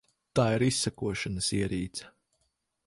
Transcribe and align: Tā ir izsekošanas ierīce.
Tā 0.37 0.45
ir 0.53 0.63
izsekošanas 0.67 1.51
ierīce. 1.59 2.13